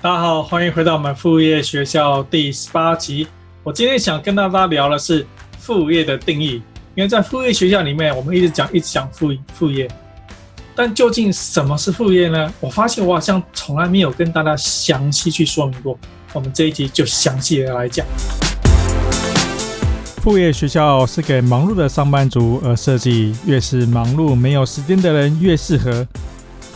[0.00, 3.26] 大家好，欢迎回到我们副业学校第十八集。
[3.64, 5.26] 我今天想跟大家聊的是
[5.58, 6.62] 副业的定义，
[6.94, 9.90] 因为在副业学校里面，我们一直讲一直讲副副业，
[10.76, 12.54] 但究竟什么是副业呢？
[12.60, 15.98] 我发现我好像从来没有跟大家详细去说明过。
[16.32, 18.06] 我们这一集就详细的来讲。
[20.22, 26.06] 副业学校是给忙碌的上班族而设计，越是忙碌没有时间的人越适合。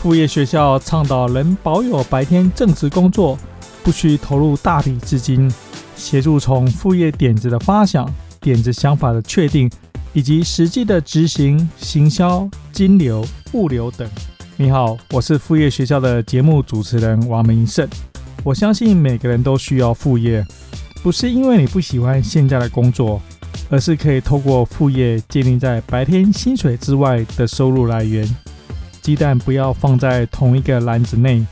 [0.03, 3.39] 副业学校倡导能保有白天正职工作，
[3.83, 5.49] 不需投入大笔资金，
[5.95, 9.71] 协助从副业点子的发想、点子想法的确定，
[10.11, 14.05] 以及实际的执行、行销、金流、物流等。
[14.57, 17.87] 你好，我是副业学校的节目主持人王明胜。
[18.43, 20.45] 我相信每个人都需要副业，
[21.01, 23.21] 不是因为你不喜欢现在的工作，
[23.69, 28.27] 而是可以透过副业建立在白天薪水之外的收入来源。
[29.03, 31.45] 鸡蛋不要放在同一个篮子内，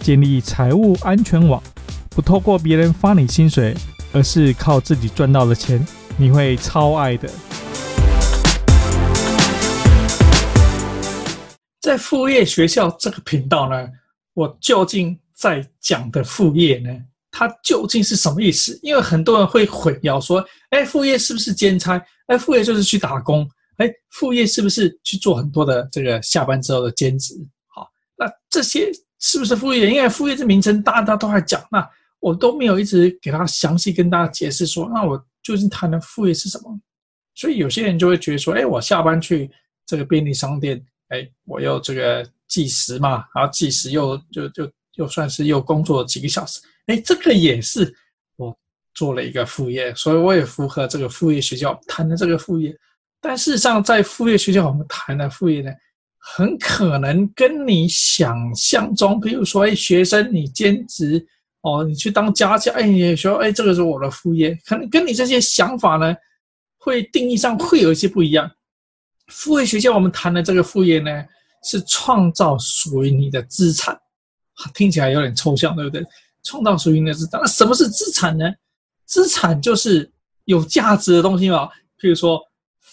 [0.00, 1.62] 建立财务安全网，
[2.10, 3.72] 不透过别人发你薪水，
[4.12, 7.30] 而是靠自己赚到的钱，你会超爱的。
[11.80, 13.88] 在副业学校这个频道呢，
[14.34, 16.90] 我究竟在讲的副业呢，
[17.30, 18.76] 它究竟是什么意思？
[18.82, 22.04] 因为很多人会混淆说，哎，副业是不是兼差？
[22.26, 23.48] 哎，副业就是去打工。
[23.76, 27.34] 哎，副业是不是去做很多的这个下班之后的兼职？
[27.66, 29.90] 好，那这些是不是副业？
[29.90, 31.86] 因为副业这名称大家都在讲，那
[32.20, 36.80] 我都没有一直给他详细跟大家解释说，那我究竟谈的副业是什么？
[37.34, 39.50] 所以有些人就会觉得说，哎，我下班去
[39.84, 47.94] 这个便利商店，哎，我又这个计时嘛，然后计时又就就又算是又工作了几个小时，哎，这个也是
[48.36, 48.58] 我
[48.94, 52.74] 做了一个副业，所以我也符合这个副业学校谈的这个副业。
[53.20, 55.72] 但事实上，在副业学校，我们谈的副业呢，
[56.18, 61.26] 很可能跟你想象中，比如说，哎，学生你兼职
[61.62, 66.14] 哦，你去当家教，哎，你说，哎，这个是我的副业，可能跟你这些想法呢，
[66.78, 68.48] 会定义上会有一些不一样。
[69.28, 71.24] 副业学校我们谈的这个副业呢，
[71.64, 73.98] 是创造属于你的资产，
[74.72, 76.06] 听起来有点抽象，对不对？
[76.44, 78.44] 创造属于你的资产，那什么是资产呢？
[79.04, 80.08] 资产就是
[80.44, 81.66] 有价值的东西嘛，
[81.98, 82.40] 譬如说。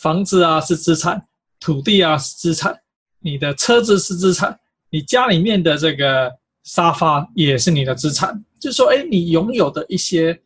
[0.03, 1.25] 房子啊是资产，
[1.61, 2.77] 土地啊是资产，
[3.19, 4.59] 你的车子是资产，
[4.89, 6.29] 你家里面的这个
[6.65, 8.43] 沙发也是你的资产。
[8.59, 10.37] 就是说，哎，你拥有的一些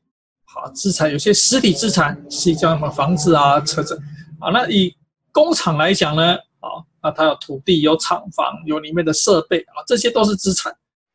[0.46, 4.00] 好资产，有些实体资产是叫什么房子啊、车子
[4.40, 4.52] 啊。
[4.52, 4.96] 那以
[5.32, 10.72] 工厂来讲呢，啊，那它有土地、有厂房、有里面的设备啊，这些都是资产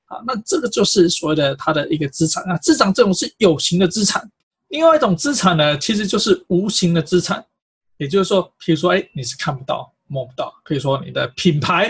[0.07, 0.19] 啊。
[0.27, 2.59] 那这个就是所谓的它的一个资产啊。
[2.59, 4.29] 资产这种是有形的资产，
[4.67, 7.45] 另外一种资产呢，其实就是无形的资产。
[7.99, 10.53] 也就是说，譬如说，哎，你是看不到、摸不到。
[10.67, 11.89] 譬如说，你的品牌，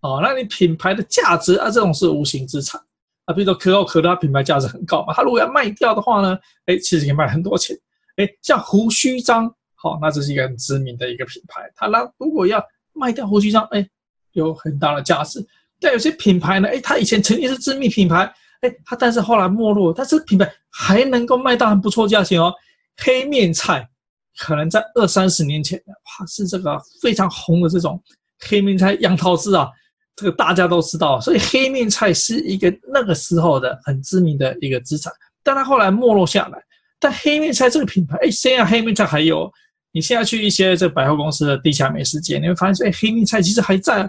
[0.00, 2.80] 哦，那你品牌的价值啊，这种是无形资产
[3.26, 3.34] 啊。
[3.34, 6.36] 比如说，可口可乐它品牌价值很高嘛，它如果要卖掉的话呢，
[6.66, 7.76] 哎，其实可以卖很多钱。
[8.16, 13.88] 哎，像胡须章，好，那这是一个很知名的一个品牌，它那如果要卖掉胡须章，哎，
[14.32, 15.46] 有很大的价值。
[15.80, 18.32] 但有些品牌呢，哎，它以前曾经是知名品牌，
[18.62, 22.52] 哎，它但是后来没落，但是品牌还能够卖到很不错价钱哦。
[22.96, 23.88] 黑面菜。
[24.38, 28.02] 可能在二三十年前，哇，是这个非常红的这种
[28.40, 29.68] 黑面菜杨桃汁啊，
[30.16, 36.58] 这个大家都知道，所以黑面菜是一个那个时候的很知名的一个资产，但它后来没落下来。
[36.98, 39.52] 但黑面菜这个品牌，哎，现在黑面菜还有，
[39.92, 44.02] 你现在去一些这百货公司的地下美食街，你会发现，哎，黑面菜其实还在。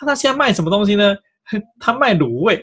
[0.00, 1.16] 那它现在卖什么东西呢？
[1.78, 2.56] 它卖卤味，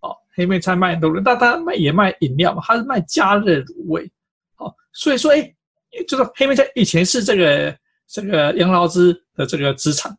[0.00, 4.10] 哦，黑面菜卖卤味，但它卖也卖饮料嘛，它是卖加热卤味，
[4.56, 5.54] 哦，所以说，哎。
[6.08, 7.76] 就是黑莓在以前是这个
[8.08, 10.16] 这个杨桃汁的这个资产，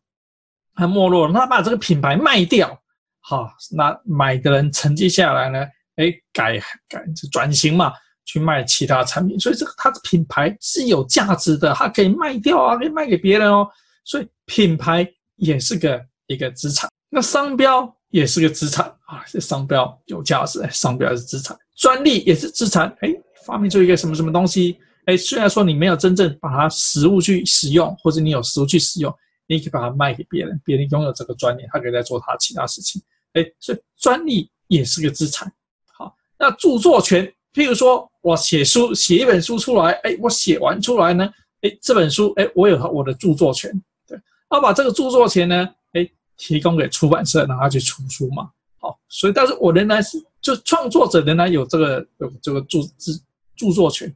[0.74, 2.76] 它没落了，那把这个品牌卖掉，
[3.20, 6.58] 好，那买的人承接下来呢，哎，改
[6.88, 7.92] 改转型嘛，
[8.24, 13.68] 去卖其他产品，所以这个它的品牌是有价值的，它可以卖掉啊，可以卖给别人哦，
[14.04, 23.12] 所以品牌也是个一个资产，那商标也是个资产啊，这商标有价值，商标是资产，专利也是资产，哎，
[23.44, 24.78] 发明出一个什么什么东西。
[25.06, 29.14] 哎，虽然说你没有真正把它实物去使用，或者你有实物去使用，
[29.46, 33.02] 你可以把它卖给别人，别人拥有这个专利，他可以再做他其他事情。
[33.34, 35.52] 哎，所以专利也是个资产。
[35.92, 41.28] 好，那著作权，譬如说我写书，写一本书出来，哎，我写完出来呢，
[41.60, 43.70] 哎，这本书，哎，我有我的著作权，
[44.06, 44.18] 对，
[44.48, 46.08] 那把这个著作权呢，哎，
[46.38, 48.50] 提供给出版社，让他去出书嘛。
[48.78, 53.12] 好，所以但是我仍然是就创作者仍然有这个有这个著著
[53.56, 54.14] 著作权。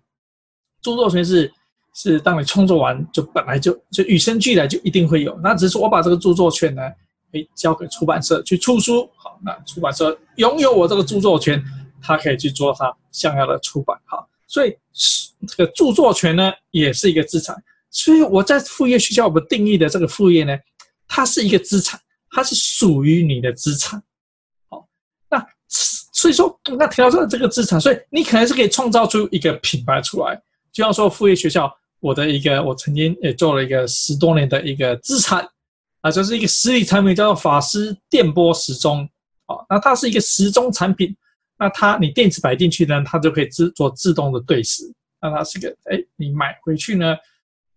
[0.82, 1.52] 著作权是
[1.94, 6.82] 是当你创作完就本来就就与生俱来就一定会有，那只是我把这个著作权呢，
[7.32, 11.62] 诶交给出版社去出书，好，那出版社拥有我这个著作权，
[12.00, 13.98] 他可以去做他想要的出版。
[14.04, 14.76] 好，所以
[15.48, 17.56] 这个著作权呢，也是一个资产。
[17.90, 20.56] 所以我在副业学校我们定义的这个副业呢，
[21.08, 21.98] 它是一个资产，
[22.30, 24.00] 它是属于你的资产。
[24.68, 24.86] 好，
[25.28, 25.44] 那
[26.12, 30.40] 所以说，那提到这个这个资产，所以你可能是可以创造出一个品牌出来。
[30.78, 35.44] 就像说副业学校，我的一个我曾经也做了一个十多年的一个资产
[36.02, 39.00] 啊，就是一个实体产品，叫做法师电波时钟。
[39.46, 41.12] 啊，那它是一个时钟产品，
[41.58, 44.84] 那它你电池摆进去呢，它就可以自做自动的对时。
[45.20, 47.16] 那它是个哎，你买回去呢？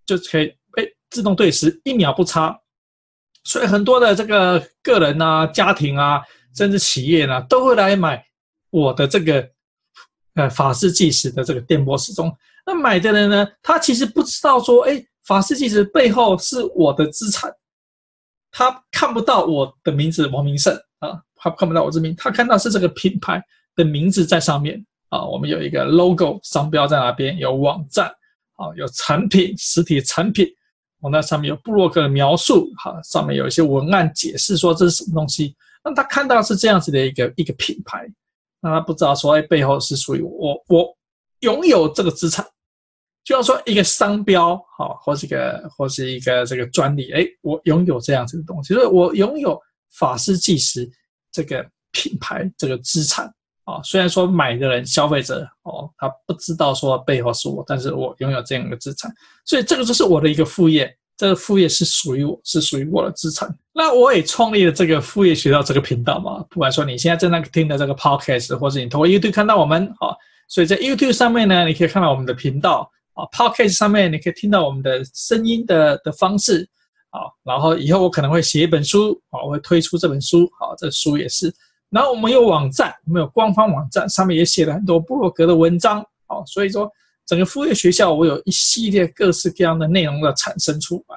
[0.06, 2.56] 就可以哎，自动对时，一秒不差。
[3.46, 6.22] 所以很多的这个个人啊、家庭啊，
[6.56, 8.24] 甚至企业呢，都会来买
[8.70, 9.50] 我的这个
[10.36, 12.32] 呃法师计时的这个电波时钟。
[12.66, 17.52] 那买的人呢，他其实不知道说，哎，法式其实背后是我的资产，
[18.52, 23.44] 他看不到我的名字王明胜啊，他看不到我这名，他看到是这个品牌
[23.76, 28.14] 的名字在上面啊，我们有一个 logo 商标在那边，有网站。
[28.58, 30.48] 啊，有产品实体产品，
[31.00, 35.56] 我那上面有布洛克的描述，哈，上面有一些文案解释说这是什么东西。
[35.84, 38.08] 那他看到是这样子的一个一个品牌，
[38.60, 40.96] 那他不知道说哎背后是属于我，我
[41.42, 42.44] 拥有这个资产，
[43.24, 49.60] 就要说一个商标，好，或是一个或是一个这个专利，哎，我拥有这样子的东西，所以我拥有
[49.92, 50.90] 法师计时
[51.32, 53.32] 这个品牌这个资产。
[53.64, 59.14] 啊，虽然说买的人消费者哦，他不知道说背后是我，但是我拥有这样一个资产，
[59.46, 63.56] 所以这个就是我的一个副业，这个副业是属于我，是属于我的资产。
[63.72, 70.10] 那我也创立了这个副业学校这个频道嘛，不管说你现在正在听的这个 podcast，或者你通过 YouTube 看到我们啊，
[70.52, 76.68] 所以在 YouTube 上面呢，你可以看到我们的频道啊，podcast 上面你可以听到我们的声音的的方式
[77.10, 81.56] 啊，然后以后我可能会写一本书啊，我会推出这本书啊，这书也是。
[81.90, 86.92] 然后我们有网站，我们有官方网站，上面也写了很多部落格的文章，好，所以说
[87.26, 91.16] 整个副业学校我有一系列各式各样的内容的产生出来，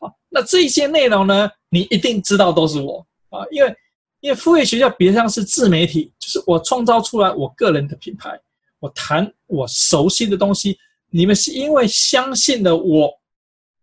[0.00, 3.72] 好，那这些内容呢，你一定知道都是我啊，因为
[4.18, 8.36] 因为副业学校比较像是自媒体，就是我创造出来我个人的品牌，
[8.82, 10.76] 我谈我熟悉的东西，
[11.08, 13.08] 你们是因为相信了我，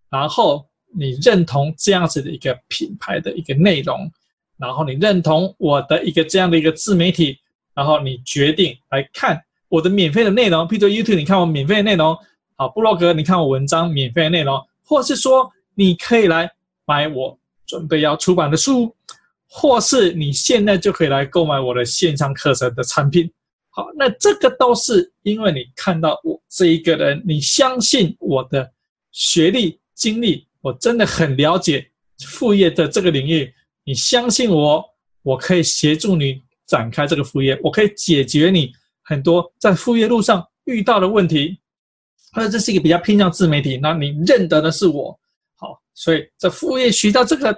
[0.09, 4.11] 然后你认同这样子的一个品牌的一个内容。
[4.57, 7.39] 然后你认同我的一个这样的一个自媒体，
[7.73, 12.17] 然后你决定来看我的免费的内容，譬如 YouTube，你看我免费的内容，
[12.57, 16.51] 好，布洛格你看我文章免费的内容，或是说你可以来
[16.85, 18.93] 买我准备要出版的书，
[19.47, 23.31] 或是你现在就可以来购买我的线上课程的产品。
[23.69, 28.71] 好，那这个都是因为你看到我这一个人，你相信我的
[29.11, 31.89] 学历经历，我真的很了解
[32.25, 33.53] 副业的这个领域。
[33.83, 34.83] 你相信我，
[35.23, 38.71] 我可以协助你展开这个副业，我可以解决你
[39.03, 41.59] 很多在副业路上遇到的问题。
[42.31, 45.19] 或者这是一个比较偏向自媒体，那你认得的是我，
[45.55, 47.51] 好，所以这副业学到这个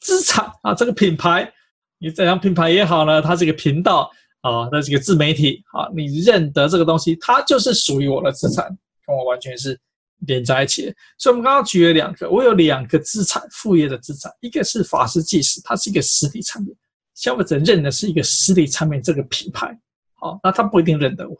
[0.00, 1.52] 资产啊，这个品牌，
[1.98, 4.10] 你怎样品牌也好呢，它是一个频道
[4.40, 8.66] 啊，那是个自媒体啊，你认得这个东西，它就是属于我的资产，
[9.06, 9.78] 跟我完全是。
[10.26, 16.76] 连在一起的，所以我们刚刚举了两个，我有两个资产，副业的资产，一个是法师计时，它是一个实体产品，
[17.14, 19.74] 消费者认的是一个实体产品这个品牌，
[20.16, 21.34] 好，那他不一定认得我。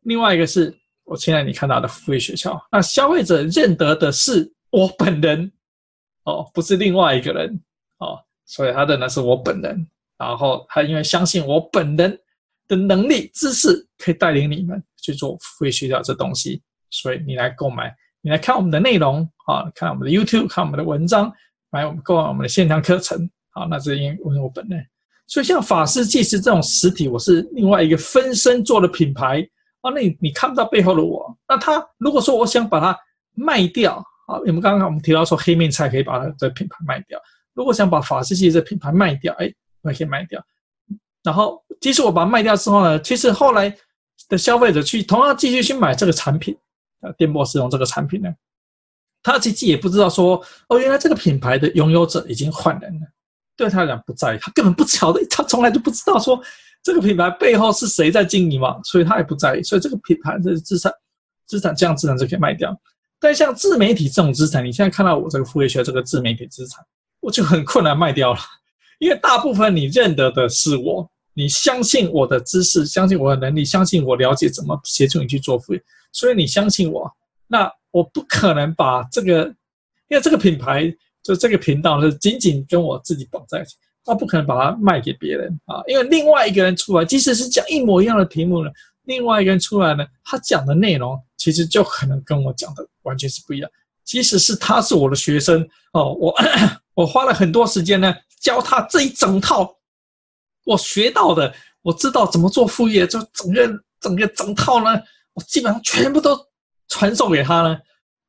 [0.00, 5.52] 另外一个是我现在你看到的副业学校，那消费者认得的是我本人，
[6.24, 7.62] 哦，不是另外一个人，
[7.98, 9.86] 哦，所以他认的是我本人，
[10.18, 12.18] 然后他因为相信我本人
[12.68, 16.62] 的能力、知识，可以带领你们去做副业学校这东西。
[16.90, 21.32] 所以你来购买，你来看我们的内容啊，看我们的 YouTube，看我们的文章，
[21.70, 24.80] 买我们购买我们的线上课程啊，那是因为我本人。
[25.26, 29.40] 所以像法师计时这种实体，我是另外一个分身做的品牌
[29.80, 31.36] 啊，那你你看不到背后的我。
[31.48, 32.96] 那他如果说我想把它
[33.34, 33.96] 卖掉
[34.28, 37.18] 啊，我们刚刚我们提到说黑面菜可以把它的品牌卖掉，
[37.54, 39.52] 如果想把法师计时这品牌卖掉，哎，
[39.84, 40.44] 我可以卖掉。
[41.22, 43.74] 然后即使我把它卖掉之后呢，其实后来
[44.28, 46.56] 的消费者去同样继续去买这个产品。
[47.00, 48.30] 呃电波使用这个产品呢，
[49.22, 53.06] 他其实也不知道说哦，原来这个品牌的拥有者已经换人了。
[53.56, 56.42] 对他来讲不在意，他根本不晓得，他从来就不知道说
[56.82, 59.62] 这个品牌背后是谁在经营嘛，所以他也不在意。
[59.62, 60.90] 所以这个品牌的资产，
[61.46, 62.74] 资产这样资产就可以卖掉。
[63.20, 66.82] 但像自媒体这种资产，你现在看到我这个副业学这个自媒体资产，
[67.20, 68.40] 我就很困难卖掉了，
[68.98, 75.82] 因为大部分你认得的是我，你相信我的知识，相信我的能力，相信我了解怎么协助你去做副业。
[76.12, 77.10] 所以你相信我，
[77.48, 79.46] 那我不可能把这个，
[80.08, 83.74] 因为这个品牌就这个频道是仅仅跟我自己绑在一起，
[84.04, 88.70] 他不可能把它卖给别人啊，因为另外一个人出来，即使是讲一模一样的题目呢，
[89.04, 93.68] 另外一个人出来呢，他讲的内容其实就可能跟我讲的完全是不一样。
[94.04, 96.34] 即使是他是我的学生哦，我
[96.94, 99.74] 我花了很多时间呢，教他这一整套
[100.64, 103.66] 我学到的，我知道怎么做副业，就整个
[104.00, 105.00] 整个整套呢，
[105.32, 106.38] 我基本上全部都
[106.88, 107.80] 传授给他了。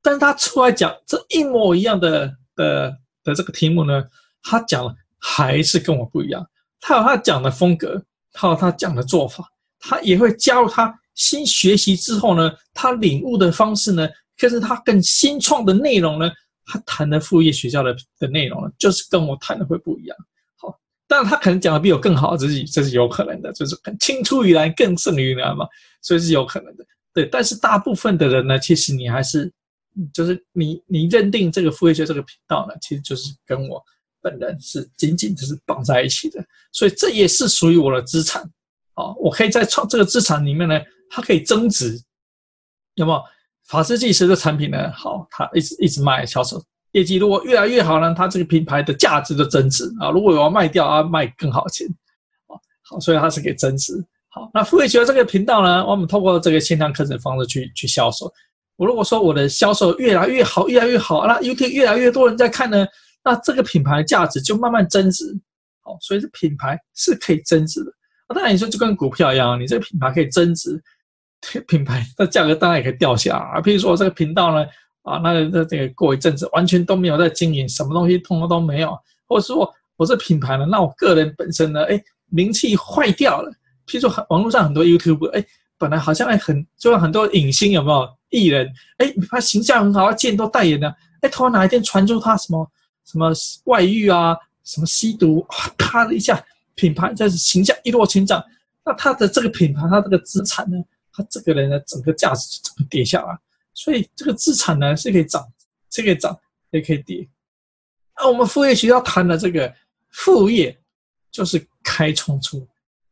[0.02, 4.04] 但是他出来讲这一模一样的的的这个题目呢，
[4.42, 6.46] 他讲了还是跟我不一样。
[6.80, 14.08] 他有他讲的风格，他有他讲的做法，他也会加入他新学习之后呢，他领悟的方式呢。
[14.38, 16.30] 可是他更新创的内容呢，
[16.66, 20.18] 他谈的副业学校的的内容呢，就是跟我谈的会不一样。
[20.58, 25.68] 好，当然他可能讲的比我更好，这是这是有可能的，就是青出于蓝更胜于蓝嘛，
[26.02, 26.86] 所以是有可能的。
[27.14, 29.52] 对，但是大部分的人呢，其实你还是，
[30.12, 33.82] 就是你你认定这个副业学这个频道呢，其实就是跟我
[34.22, 38.44] 本人是紧紧的是绑在一起的，所以这也是属于我的资产。
[38.96, 40.80] 哦，我可以在创这个资产里面呢，
[41.10, 42.02] 它可以增值，
[42.96, 43.22] 有没有？
[43.68, 50.12] 法师计时的产品呢，好，它一直一直卖销售，业绩如果越来越好呢，它这个品牌的价值就增值啊。
[50.12, 51.88] 如果我要卖掉啊，卖更好钱，
[52.48, 52.54] 啊，
[52.84, 53.94] 好，所以它是可以增值。
[54.30, 58.32] 好，那副业学这个频道呢，我们透过这个线上课程方式去去销售。
[58.76, 62.86] 我如果说我的销售越来越好，越来越好，那一天越来越多人在看呢，
[63.24, 65.26] 那这个品牌价值就慢慢增值。
[65.82, 67.92] 好，所以这品牌是可以增值的。
[68.28, 70.82] 啊，当然你说就跟股票一样，你这个品牌可以增值。
[71.68, 74.66] 品牌的价格当然也可以掉下啊，譬如说我这个频道呢，
[75.04, 78.98] 啊，那那这个过一阵子完全都没有在经营，什么东西通通都没有，
[79.28, 83.52] 或者说我这品牌呢，那我个人本身呢，哎，名气坏掉了。
[83.88, 85.46] 譬如说网络上很多 YouTube，哎，
[85.78, 92.68] 本来好像还很，就像很多影星有没有艺人，哎，他形象很好，他见都代言的，哎，突然哪一天传出他什么
[93.06, 93.32] 什么
[93.66, 95.46] 外遇啊，什么吸毒，
[95.78, 98.44] 啪的一下，品牌这形象一落千丈，
[98.84, 100.78] 那他的这个品牌，他这个资产呢？
[101.16, 103.40] 他这个人的整个价值就整个跌下来，
[103.74, 105.48] 所以这个资产呢是可以涨，
[105.90, 106.38] 是可以涨，
[106.72, 107.26] 也可以跌。
[108.18, 109.74] 那我们副业学校谈的这个
[110.12, 110.78] 副业，
[111.32, 112.68] 就是开创出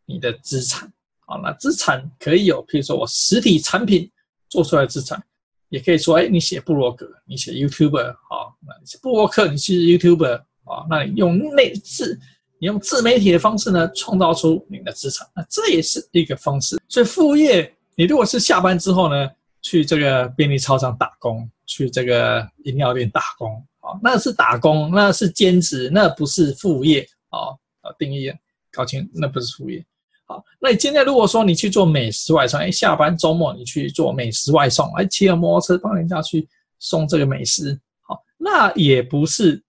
[0.06, 0.92] 你的资产。
[1.22, 4.12] 好，那资产可以有，比如说我实体产品
[4.50, 5.22] 做出来的资产，
[5.70, 12.20] 也可以说，哎，你写部落格，你写 YouTuber，好，那你写部落客，你是 YouTuber，啊，那你用内置。
[12.60, 16.82] 你用自媒体的方式呢，创造出你的资产，那这也是一个方式。
[16.90, 17.74] 所以副业。
[17.96, 19.30] 你如果是下班之后呢，
[19.62, 27.54] 去这个便利超商打工，去这个饮料店打工，啊，那是打工，那是兼职，那不是副业，啊，
[27.98, 28.32] 定义
[28.72, 29.86] 搞清，那不是副业。
[30.26, 36.48] 好，那你今天如果说你去做美食外送，哎，下班周末你去做美食外送，哎，骑个摩托车帮人家去
[36.80, 39.62] 送这个美食，好，那也不是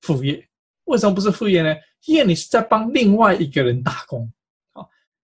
[0.00, 0.42] 副业。
[0.84, 1.74] 为什么不是副业呢？
[2.06, 4.30] 因为你是在帮另外一个人打工，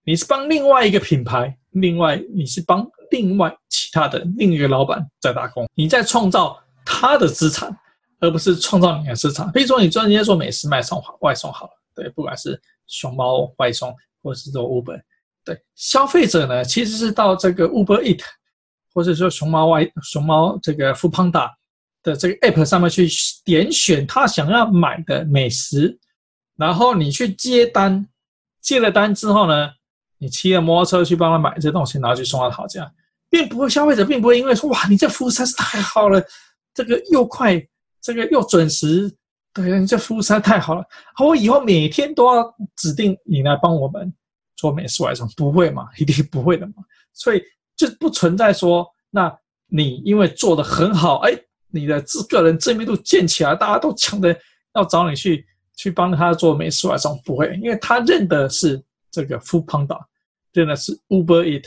[0.05, 1.57] 你是帮另外一个品牌。
[1.73, 6.55] 另外，你是帮另外其他的另一个老板在打工，你在创造
[6.85, 7.75] 他的资产，
[8.21, 9.51] 而不是创造你的资产。
[9.53, 13.91] 比如说，你专业做美食卖送外送好了，对，不管是熊猫外送
[14.23, 15.01] 或者是做 Uber，
[15.47, 18.21] 对，消费者呢其实是到这个 Uber Eat，
[18.93, 21.51] 或者说熊猫外熊猫这个 f o o Panda
[22.03, 23.09] 的这个 App 上面去
[23.47, 25.99] 点选他想要买的美食，
[26.59, 28.07] 然后你去接单，
[28.61, 29.71] 接了单之后呢，
[30.23, 32.88] 你骑着摩托车去帮他买这东西，然后去送到他家，
[33.29, 36.23] 并不会消费者并不会因为说哇，你这服务实在是太好了，
[36.73, 37.61] 这个又快，
[38.00, 39.12] 这个又准时，
[39.52, 40.85] 对，你这服务实在太好了，
[41.19, 44.14] 我以后每天都要指定你来帮我们
[44.55, 45.88] 做美食外送，不会嘛？
[45.99, 46.75] 一定不会的嘛。
[47.12, 47.43] 所以
[47.75, 49.37] 就不存在说，那
[49.67, 51.37] 你因为做得很好，哎，
[51.73, 54.33] 你的自个人知名度建起来，大家都抢着
[54.76, 59.99] 要找你去去帮他做美食外送，不会，因为他认的是这个 Foodpanda。
[60.53, 61.65] 真的是 Uber Eat，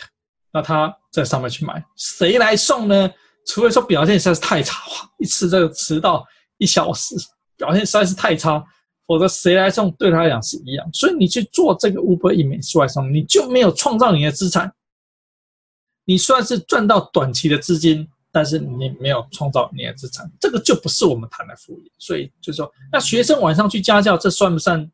[0.51, 3.11] 那他在上面去买，谁来送呢？
[3.47, 4.81] 除非说表现实在是太差，
[5.19, 6.25] 一次这个迟到
[6.57, 7.15] 一小时，
[7.57, 8.63] 表现实在是太差，
[9.05, 10.89] 否则谁来送对他来讲是一样。
[10.93, 14.73] 所以你去做这个 Uber Eat 美食外送，你就没有创造你的资产。
[16.05, 21.91] 你算是赚到短期的资金，但是你没有创造你的资产，这个就不是我们谈的副业。
[21.97, 24.91] 所以就是说，那学生晚上去家教，这算不算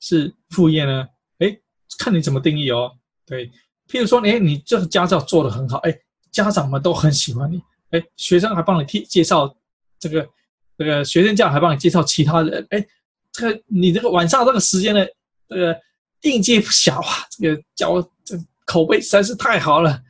[0.00, 1.06] 是副业呢？
[1.38, 1.60] 诶，
[1.98, 2.92] 看你怎么定义哦。
[3.26, 3.50] 对，
[3.88, 5.96] 譬如说，哎，你这个家教做得很好，哎，
[6.30, 9.54] 家长们都很喜欢你，哎，学生还帮你替介绍
[9.98, 10.28] 这个，
[10.76, 12.84] 这个学生家还帮你介绍其他人，哎，
[13.32, 15.06] 这个你这个晚上这个时间呢，
[15.48, 15.80] 这个
[16.22, 20.00] 应接不小啊，这个教这口碑实在是太好了，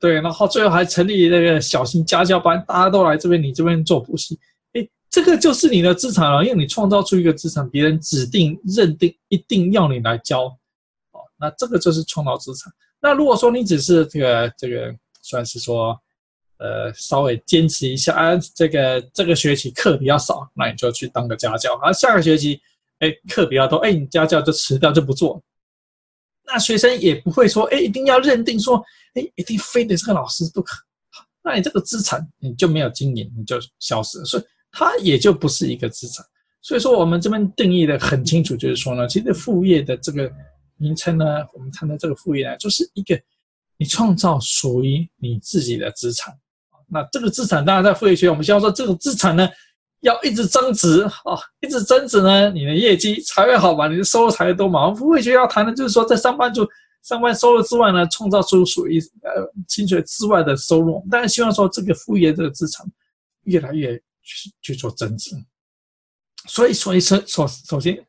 [0.00, 4.38] 对，然后最后还成立那个小型家教班，大家都来这边，你这边做补习，
[4.72, 10.56] 哎，这个就是你的资产了，因为你创造出一个资产，别人指定认定一定要你来教，
[11.42, 12.72] 那这个就是创造资产。
[13.00, 16.00] 那如果说你只是这个这个算是说，
[16.58, 21.92] 呃，稍微坚持一下啊，这个这个学期课比较少，那你就去当个家教啊。
[21.92, 22.60] 下个学期，
[23.00, 25.42] 哎，课比较多，哎，你家教就辞掉就不做。
[26.44, 28.82] 那学生也不会说，哎，一定要认定说，
[29.14, 30.78] 哎，一定非得这个老师不可。
[31.42, 34.24] 那你这个资产你就没有经营，你就消失了。
[34.24, 34.44] 所以。
[34.74, 36.24] 它也就不是一个资产，
[36.62, 40.32] 所以说我们这边定义的很清楚，就是说呢，其实副业的这个
[40.82, 41.24] 名称呢，
[41.54, 43.18] 我们谈的这个副业呢，就是一个
[43.76, 46.36] 你创造属于你自己的资产。
[46.88, 49.48] 那这个资产当然在副业学，我们希望说这个资产呢
[50.00, 54.82] 要一直增值啊，一直增值呢，你的业绩才会好嘛，你的收入才会多嘛。
[54.84, 56.68] 我们副业学要谈的就是说，在上班族
[57.02, 61.02] 上班收入之外呢，创造出属于呃薪水之外的收入。
[61.10, 62.86] 当然希望说这个副业这个资产
[63.44, 64.00] 越来越。
[64.24, 65.34] 去去做增值，
[66.46, 68.06] 所以所以说首首先，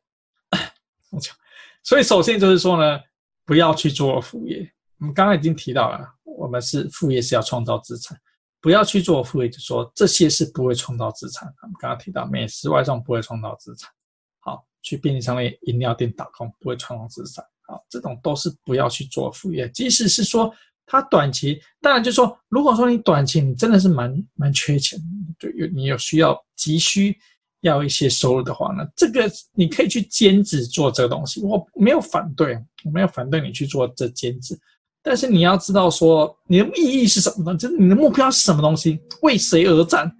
[1.10, 1.36] 我讲，
[1.84, 3.00] 所以首先就是说呢，
[3.46, 4.68] 不要去做副业。
[5.00, 8.18] 我们刚刚已经提到了，我们是副业是要创造资产，
[8.62, 11.48] 不要去做副业，就说这些是不会创造资产。
[11.62, 13.92] 我们刚刚提到美食外送不会创造资产，
[14.40, 20.54] 好，去便利商店饮料店打工不会创造资产，好，这种都是不要去做副业，即使是说。
[20.86, 25.00] 他短期当然就是说，如果说你短期你真的是蛮蛮缺钱，
[25.40, 27.18] 对，有你有需要急需
[27.63, 34.58] 要一些收入的话呢，这个你可以去兼职做这个东西，我没有反对，我没有反对你去做这兼职，
[35.01, 37.58] 但是你要知道说你的意义是什么呢？
[37.58, 40.13] 就是你的目标是什么东西，为谁而战？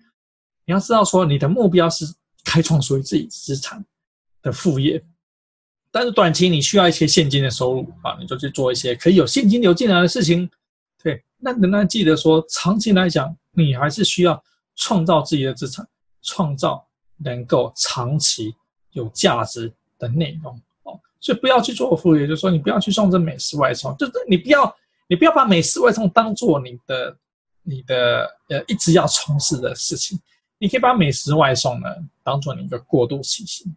[0.66, 2.06] 你要知道说你的目标是
[2.44, 3.84] 开创属于自己资产
[4.42, 5.04] 的副业。
[5.92, 10.50] 但是短期你需要一些现金的收入啊，你就去做一些可以有现金流进来的事情。
[11.04, 14.42] 对，那仍然记得说，长期来讲，你还是需要
[14.76, 15.86] 创造自己的资产，
[16.22, 16.84] 创造
[17.24, 18.56] 能够长期
[18.92, 21.00] 有价值的内容哦。
[21.20, 24.76] 所以不要去做副业，就是说你不要去送这美食外送，就是你不要
[25.08, 27.18] 你不要把美食外送当做你的
[27.64, 30.20] 你的呃一直要从事的事情。
[30.58, 31.90] 你可以把美食外送呢
[32.24, 33.74] 当做你一个过渡期型。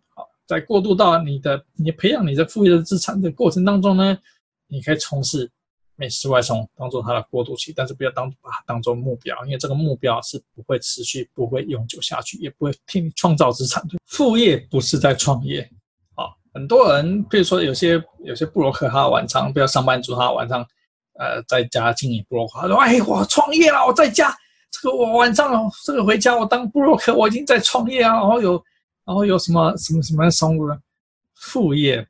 [0.47, 4.17] 在过渡到你的你培养你的副业的资产的过程当中呢，
[4.69, 5.51] 你可以从事
[5.97, 13.99] 美食外送当做它的过渡期，但是不要当把它当做目标，因为这个目标是不会持续、不会永久下去，也不会替你创造资产的。
[14.07, 15.61] 副业不是在创业
[16.15, 20.61] 啊，很多人比如说有些有些部落客，他晚上不要上班族，他晚上
[21.19, 24.35] 呃在家经营部落客，他说：“哎，我创业了，我在家，
[24.71, 28.63] 这个我晚上这个回家我当部落客，我已经在创业啊，然后有。”
[29.07, 30.77] 然后有什么什么什么收入呢？
[31.37, 32.05] 副业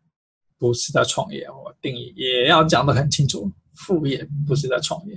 [0.57, 3.53] 不是在创业，我定义也要讲得很清楚。
[3.77, 5.17] 副业不是在创业，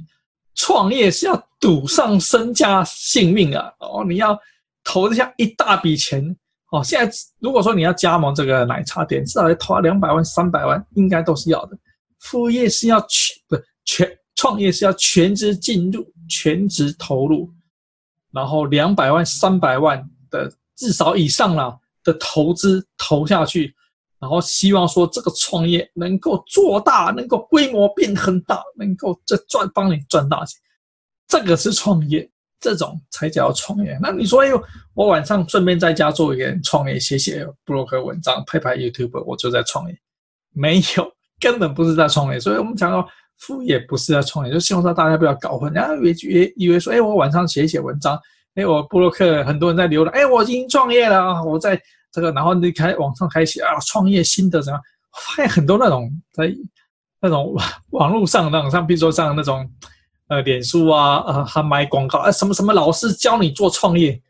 [0.56, 3.72] 创业是要赌上身家性命啊！
[3.80, 4.38] 哦，你要
[4.84, 6.36] 投下一大笔钱
[6.72, 6.84] 哦。
[6.84, 11.78] 现在如果说你要加盟这个奶茶店，至少要投两百万、三百万，应该都是要的。
[12.19, 17.50] 副业是要全不全，创业是要全职进入、全职投入，
[18.32, 20.52] 然后两百万、三百万的。
[20.80, 23.76] 至少以上了的投资投下去，
[24.19, 30.60] 然后希望说这个创业能够做大，能够规模变很大，能够这赚帮你赚大钱，
[31.27, 32.29] 这个是创业，
[32.60, 33.97] 这种才叫创业。
[34.01, 34.62] 那你说，哎呦，
[34.93, 39.97] 我晚上顺便在家做一个创业，写写布洛克文章，拍拍 YouTube，我就在创业？
[40.53, 42.39] 没有，根本不是在创业。
[42.39, 48.19] 所以我们讲到副业不是在创业，就希望说大家不要搞混，然后以为以为说，哎，我晚上写写文章。
[48.55, 50.12] 哎，我布洛克很多人在留了。
[50.12, 51.43] 哎，我已经创业了啊！
[51.43, 51.79] 我在
[52.12, 54.82] 这个，然后你开网上开写啊，创业心得怎样？
[55.12, 56.54] 我发现很多那种在
[57.22, 57.56] 那种
[57.91, 59.69] 网络上那种，像比如说像那种
[60.28, 64.22] 呃，脸书啊，呃，还买广告啊，什么什么老师教你做创业。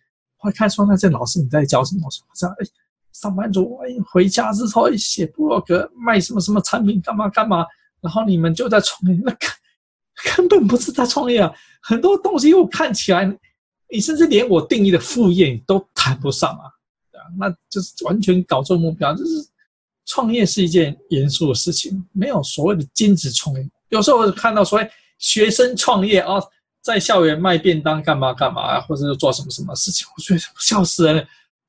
[0.42, 2.06] 我看说那些老师你在教什么？
[2.06, 2.68] 我说，哎，
[3.13, 7.65] 上班族哎，回家之后写部落格卖什么什么产品干嘛干嘛，
[8.02, 11.54] 然后你们就在创业，那根根本不是在创业啊！
[11.82, 13.38] 很多东西又看起来。
[13.92, 16.70] 你甚至连我定义的副业你都谈不上，啊，
[17.38, 19.13] 那就是完全搞错目标。
[19.13, 19.32] 就是
[20.06, 23.70] 创业是一件严肃的事情，没有所谓的兼职创业。
[23.89, 26.36] 有时候我看到所谓，学生创业啊，
[26.82, 31.26] 在校园卖便当干嘛干嘛，或者是做什么什么事情，我觉得笑死人了。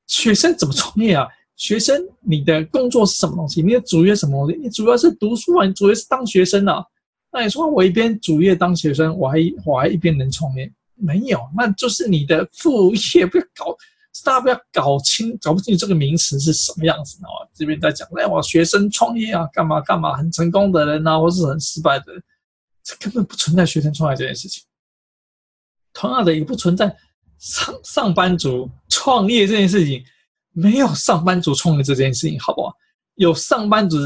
[0.06, 1.26] 学生怎么创业啊？
[1.56, 3.60] 学生，你的工作是什么东西？
[3.62, 4.58] 你的主业什么东西？
[4.62, 6.82] 你主要是读书啊，你主业是当学生啊。
[7.30, 10.72] 那你说我一边主业当学生，我还我还一边能创业？
[10.96, 13.76] 没有，那就是你的副业，不要搞，
[14.24, 17.46] 大家不要搞清，搞不清楚这个名词是什么样子哦。
[17.54, 22.22] 这边在讲，哎，我学生创业啊，干嘛干嘛，很成功的人、啊，或是很失败的人，
[22.82, 24.62] 这根本不存在学生创业这件事情。
[25.92, 26.94] 同样的，也不存在
[27.38, 30.04] 上上班族创业这件事情，
[30.52, 32.74] 没有上班族创业这件事情，好不好？
[33.14, 33.96] 有上班族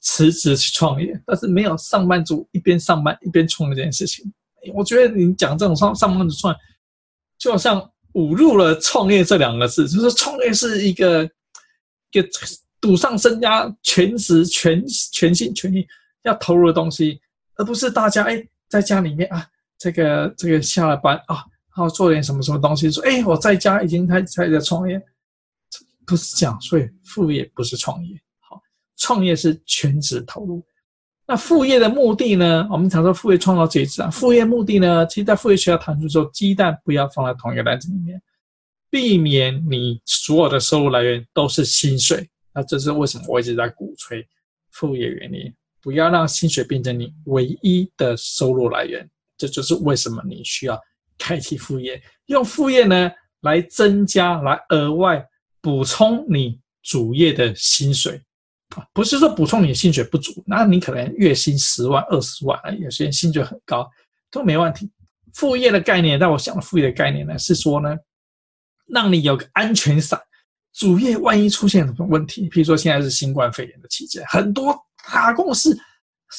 [0.00, 4.32] 辞职去创业，但是没有上班族一边上班一边创业这件事情。
[4.74, 6.60] 我觉得你讲这种上上班族创业，
[7.38, 11.24] 就好像侮辱了创业这两个字，就是创业是一个
[12.12, 12.28] 一个
[12.80, 15.86] 赌上身家、全职、全全心全意
[16.22, 17.20] 要投入的东西，
[17.56, 19.46] 而不是大家哎在家里面啊，
[19.78, 21.44] 这个这个下了班啊，
[21.74, 25.00] 然后做点什么什么东西，说哎我在家已经开开始创业，
[26.06, 28.60] 不是这样，所以副业不是创业，好，
[28.96, 30.64] 创业是全职投入。
[31.30, 32.66] 那副业的目的呢？
[32.68, 34.10] 我们常说副业创造价值啊。
[34.10, 38.20] 副业目的呢，其实在副业学校谈出说，鸡蛋不要放在同一个篮子里面，
[38.90, 42.28] 避免你所有的收入来源都是薪水。
[42.52, 44.26] 那这是为什么我一直在鼓吹
[44.72, 49.08] 副业原理，不要让薪水变成你唯一的收入来源。
[49.38, 50.76] 这就是为什么你需要
[51.16, 53.08] 开启副业，用副业呢
[53.42, 55.24] 来增加、来额外
[55.60, 58.20] 补充你主业的薪水。
[58.92, 63.88] 不是说补充你的薪水不足，那你可能月薪十万、二十万，有些人薪水很高，
[64.30, 64.90] 都没问题。
[65.34, 67.96] 副业的概念，但我想副业的概念呢，是说呢，
[68.86, 70.20] 让你有个安全伞，
[70.72, 74.76] 主业万一出现什么问题，譬如说现在是新冠肺炎的期间，很多
[75.10, 75.76] 大公司，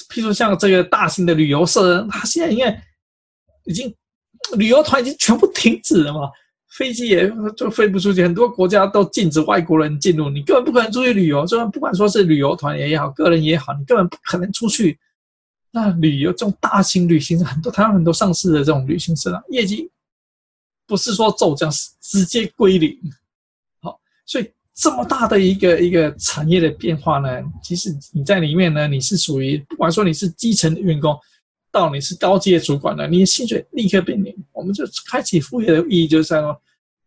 [0.09, 2.77] 譬如像这个大型的旅游社，它现在因为
[3.65, 3.93] 已经
[4.57, 6.29] 旅游团已经全部停止了嘛。
[6.71, 11.45] 飞机也就飞不出去，很多国家都禁止外国人进入，你根本不可能出去旅游。
[11.45, 14.97] 就不管说是旅游团也好，个人也好，你根本不可能出去。
[15.71, 19.89] 那旅游这种大型旅行社，很多台湾很多上市的这种旅行社啊，业绩
[20.87, 22.97] 不是说骤降，是直接归零。
[23.81, 27.29] 好，所以这么大的一个一个产业的变化呢，
[27.61, 31.17] 其实你在里面呢，你是属于不管说你是基层的员工。
[31.71, 34.35] 到你是高阶主管了，你的薪水立刻变零。
[34.51, 36.61] 我们就开启副业的意义就是说，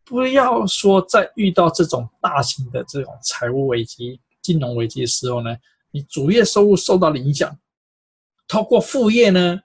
[0.04, 5.54] 不要说在遇到这种大型的这种财务危机、金融危机的时候呢，
[5.90, 7.56] 你主业收入受到了影响，
[8.48, 9.60] 透过副业呢，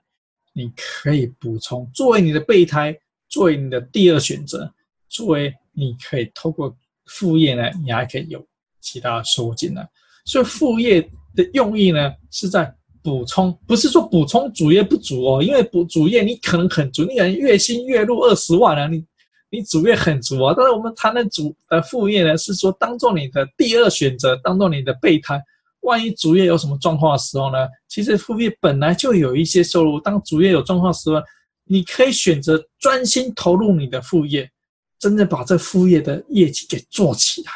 [0.52, 2.94] 你可以补充作为你的备胎，
[3.28, 4.70] 作为你的第二选择，
[5.08, 8.46] 作为你可以透过副业呢，你还可以有
[8.80, 9.88] 其他收入进来。
[10.26, 11.00] 所以副业
[11.34, 12.76] 的用意呢，是在。
[13.02, 19.04] 补充不是说补充主业不足哦，因为补主业你可能很足，你可能月薪月入二十万啊，你
[19.50, 20.54] 你主业很足啊。
[20.56, 25.42] 但是我们谈的主的副业呢，是说当做你的第二选择，当做你的备胎。
[25.80, 27.56] 万一主业有什么状况的时候呢，
[27.88, 29.98] 其实副业本来就有一些收入。
[29.98, 31.22] 当主业有状况时候，
[31.64, 34.50] 你可以选择专心投入你的副业，
[34.98, 37.50] 真正把这副业的业绩给做起来，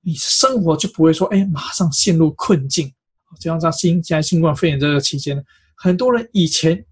[0.00, 2.90] 你生活就不会说哎，马上陷入困境。
[3.38, 5.42] 就像在新现在新冠肺炎这个期间，
[5.76, 6.84] 很多人以前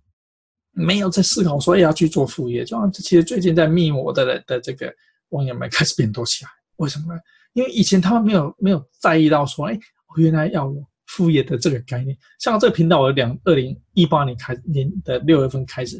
[0.73, 4.93] 没有在思考说要去做副业，就像其实最近在密我的人的这个
[5.31, 7.21] 网友们开始变多起来，为什么呢？
[7.55, 9.79] 因为以前他们没有没有在意到说，哎，
[10.19, 12.15] 原来要有副业的这个概念。
[12.39, 15.99] 像这个频道，我两二零一八年开年的六月份开始，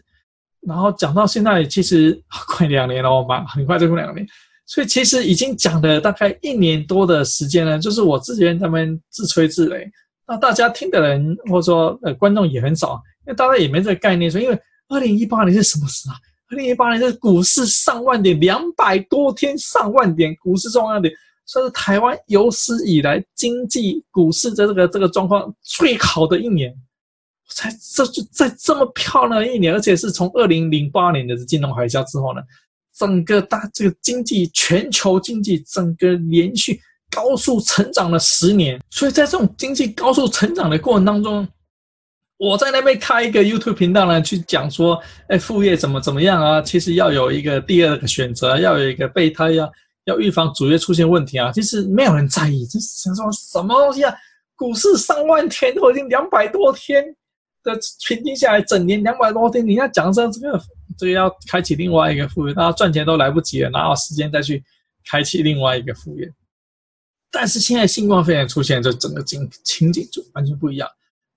[0.61, 4.27] 然后讲到现在，其实快两年了，我妈很快就过两年，
[4.67, 9.91] 所以其实已经讲了大概一年多的时间了，就是我之前他们自吹自擂。
[10.29, 14.59] 那大家听的人或者说呃观众也很少，因为大家也没这个概念说，因为
[14.89, 16.17] 二零一八年是什么时啊？
[16.51, 21.13] 二零一八年是股市上万点，两百多天上万点，股市上万点，
[21.45, 26.75] 算是台湾有史以来经济股市的这个这个状况最好的一年。
[27.49, 32.41] 才这就在这么漂亮的一年，而且是从二零零八年的金融海啸之后呢，
[32.97, 36.81] 整个大这个经济全球经济整个连续。
[37.17, 41.49] 高速成长了十年，所以在这种经济高速成长的过程当中，
[42.37, 46.61] 我在那边开一个 YouTube 频道呢，去讲说，哎，副业怎么怎么样啊？
[46.61, 49.67] 其实要有一个第二个选择，要有一个备胎呀，
[50.05, 51.51] 要预防主业出现问题啊。
[51.53, 54.15] 其实没有人在意，就是想说什么东西啊？
[54.55, 57.03] 股市上万天都已经两百多天
[57.63, 57.75] 的
[58.07, 60.61] 平均下来，整年两百多天，你要讲说这个
[60.99, 64.63] 这个要开启另外一个副业，大家赚钱都来不及了，哪有时间再去
[65.11, 66.31] 开启另外一个副业？
[67.31, 70.89] 但是现在新冠肺炎出现，这整个情情景就完全不一样。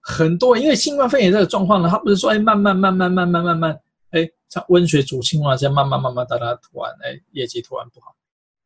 [0.02, 3.80] 很多因为新冠肺炎这个状况呢，它不是说哎慢慢慢慢慢慢慢慢
[4.12, 8.15] 哎像温水煮青蛙这样慢慢慢慢大家突然哎业绩突然不好，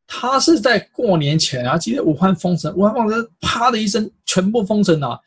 [0.07, 5.19] 它是在过年前啊，记得武汉封城，武汉封城啪的一声全部封城了，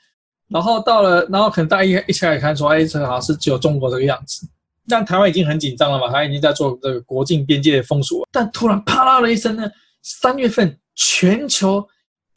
[0.49, 4.49] 然后到了然后可能大家一一起来看说哎这好像是只有中国这个样子，
[4.89, 9.69] 但台湾已经很紧张了嘛，它已经在做这个国境边界的封锁，但突然啪啦的一声呢，
[10.03, 11.89] 三月份全球。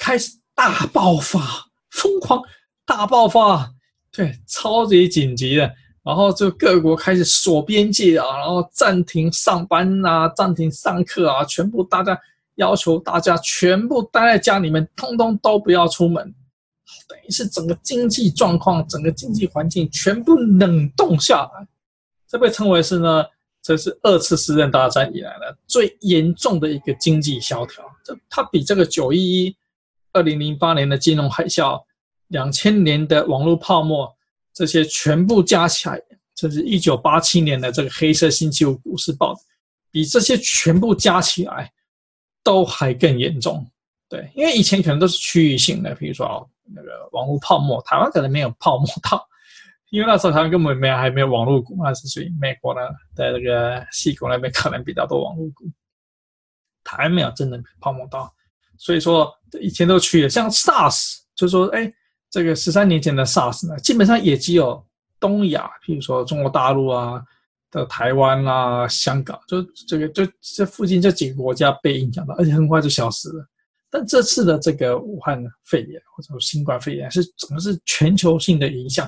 [0.02, 1.42] 开始大爆发，
[1.90, 2.42] 疯狂
[2.86, 3.70] 大爆发，
[4.14, 5.70] 对，超级紧急的。
[6.04, 12.18] 然后就各国开始锁边界啊，然后暂停上班啊，暂停上课啊，全部大家
[12.56, 16.34] 要求大家全部待在家里面，通通都不要出门，
[17.10, 21.68] 等于是整个经济状况、整个经济环境全部冷冻下来。
[22.26, 23.26] 这被称为是呢，
[23.62, 27.84] 这是二次世界大战以来的最严重的一个经济萧条。
[28.30, 29.58] 它比这个九一一、
[30.14, 31.82] 二零零八年的金融海啸、
[32.28, 34.16] 两千年的网络泡沫
[34.54, 36.02] 这些全部加起来，
[36.36, 39.36] 这是一九八七年的这个黑色星期五股市暴。
[39.92, 41.68] 比这些全部加起来
[42.44, 43.66] 都还更严重，
[44.08, 49.28] 对，因为以前可能都是区域性的，比如说哦，那个网络泡沫，台湾可能没有泡沫到，
[49.90, 52.82] 因为那时候台湾根本没有还没有网络股，那是属于美国的，
[53.16, 55.66] 在这个西谷那边可能比较多网络股，
[56.98, 58.34] 还没有真的泡沫到，
[58.78, 61.92] 所以说以前都去，像 SARS，就说哎，
[62.30, 64.86] 这个十三年前的 SARS 呢，基本上也只有
[65.20, 67.24] 东亚，譬如说中国大陆啊。
[67.72, 73.48] 的台湾啊，香港，就这个，就这附近这几个国家被影响到，而且很快就消失了。
[73.92, 79.08] 但这次的这个武汉肺炎或者新冠肺炎是整个是全球性的影响，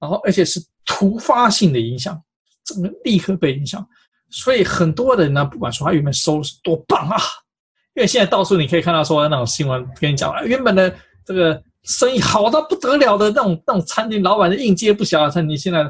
[0.00, 2.20] 然后而且是突发性的影响，
[2.64, 3.88] 整个立刻被影响。
[4.30, 7.18] 所以很多人呢，不管说他原本收入是多棒啊，
[7.94, 15.82] 因为现在到处你可以看到说那种新闻跟你讲啊，原本的这个生意好到不得了的那种那种餐厅老板的应接不暇的餐厅，现在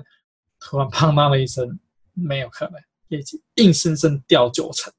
[0.59, 1.79] 突然砰当了一声。
[2.13, 2.75] 没有可能，
[3.09, 4.93] 业绩硬生生掉九成。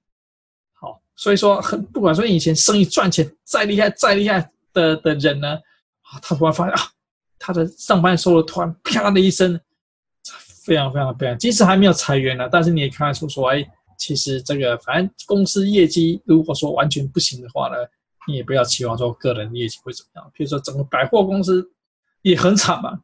[0.73, 5.49] 好，所以说很不管说以前生意赚钱再厉害再厉害的的人呢，
[6.01, 6.81] 啊，他突然发现啊，
[7.37, 9.59] 他的上班收入突然啪的一声，
[10.63, 11.35] 非常非常的悲哀。
[11.35, 13.65] 即使还没有裁员呢，但是你也看得出说，哎，
[13.97, 17.75] 其实这个反正公司业绩如果说完全不行的话呢，
[18.27, 20.31] 你也不要期望说个人业绩会怎么样。
[20.33, 21.69] 比如说整个百货公司
[22.21, 22.99] 也很惨嘛，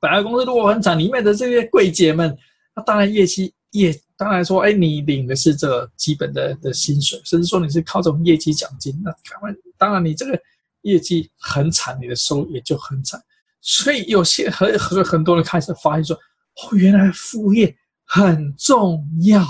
[0.00, 2.36] 百货公司如果很惨，里面的这些柜姐们。
[2.76, 8.92] 那当然，业绩也当然说，哎，你领的是这个基本的的薪水，甚至说你是靠这种业绩奖金。
[9.04, 10.36] 那当然当然，你这个
[10.82, 13.22] 业绩很惨，你的收入也就很惨。
[13.60, 16.18] 所以有些很很很多人开始发现说，
[16.62, 19.44] 哦，原来副业很重要，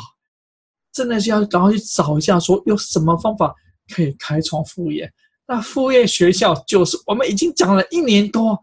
[0.93, 3.55] 真的是要赶快去找一下，说有什么方法
[3.95, 5.13] 可以开创副业。
[5.47, 8.59] 那副业学校就是我们已经讲了一年多。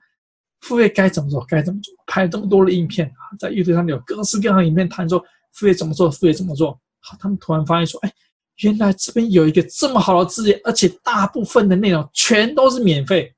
[0.61, 1.43] 副业该怎么做？
[1.47, 1.91] 该怎么做？
[2.05, 5.19] 拍了这么多的影片啊，在 YouTube 上面有各式各样的影片谈说
[5.53, 6.79] 副业怎么做，副业怎么做。
[6.99, 8.13] 好，他们突然发现说，哎，
[8.57, 13.33] 原来这边有一个这么好的资源，而且大部分的内容全都是免费。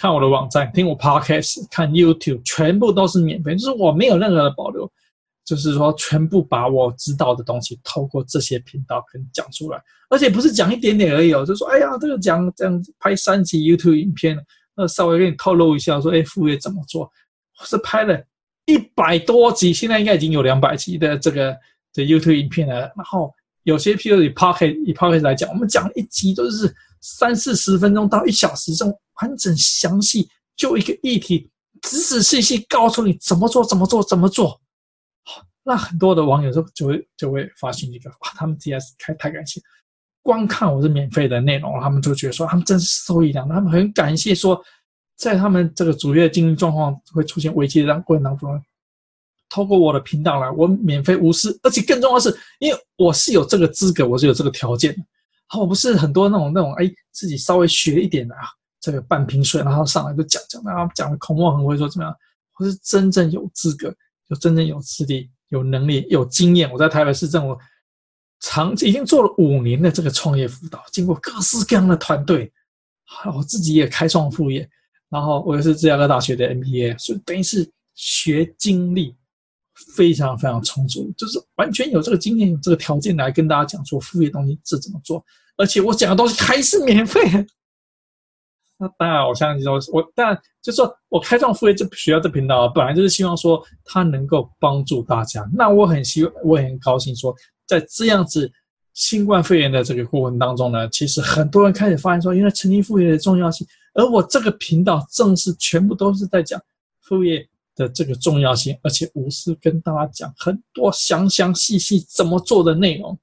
[0.00, 4.90] 看我的网站，听我 Podcast，看 YouTube，全部都是免费，就是我没有任何的保留，
[5.44, 9.80] 就是说全部把我知道的东西透过这些频道跟你讲出来，
[10.10, 14.38] 而且不是讲一点点而已哦，就说，哎呀，这个讲这样子拍三集 YouTube 影片。
[14.76, 17.08] 那稍微给你透露一下，说，哎，副业怎么做？
[17.60, 18.20] 我是拍了
[18.66, 21.56] 一百多集，现在应该已经有两百集的这个
[21.92, 22.80] 的 YouTube 影片了。
[22.96, 26.66] 然后有些，譬如以 Podcast 以 Podcast 来讲，我们讲一集都是
[27.04, 31.50] 三四十分钟到一小时，这种完整详细，就一个议题，
[31.82, 34.58] 仔仔细细告诉你怎么做，怎么做，怎么做。
[35.24, 39.60] 好，那很多的网友就就会就会发现一个，哇，他们实在是太太感谢。
[40.22, 44.58] 光看我是免费的内容，他们就觉得说他们真是受益良，他们很感谢说，
[45.18, 48.58] 在他们这个主业经营状况会出现危机的过程当中，
[49.50, 55.02] 透过我的频道来，我免费无私，而且更重要的是，因为我是有这个资格，我是有这个条件的，
[55.54, 58.42] 好，我不是很多那种那种哎，自己稍微学一点的啊，
[58.80, 62.12] 这个半瓶水，然后上来就讲讲，然后讲的口沫横飞说怎么样，
[62.58, 63.94] 我是真正有资格，
[64.28, 67.56] 有真正有资历、有能力、有经验，我在台北市政府。
[68.40, 72.52] 长已经做了五年的这个创业辅导，经过各式各样的团队，
[73.34, 74.68] 我自己也开创副业，
[75.08, 79.16] 然后我又是芝加哥大学的 MBA，所以等于是学经历
[79.96, 85.24] 非常非常充足，就是完全有这个经验、有这个条件来跟大家讲说副业东西是怎么做，
[85.56, 87.20] 而且我讲的东西还是免费。
[88.76, 95.48] 那当然，我相信说，我当然就是说我开创副业这学校这频道，本来就是希望说它能够帮助大家。
[95.52, 97.34] 那我很希望，我很高兴说。
[97.66, 98.52] 在这样子
[98.92, 103.66] 新冠肺炎的这个过程当中呢，其实很多人开始发现说，原来成立副业的重要性。
[103.94, 106.60] 而我这个频道正是全部都是在讲
[107.00, 113.18] 副业的这个重要性，而且无私跟大家讲很多详详细细怎么做的内容。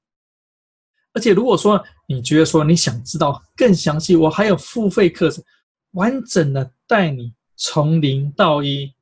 [1.12, 5.44] 而且如果说你觉得说你想知道更详细，我还有付费课程，
[5.92, 8.92] 完整的带你从零到一，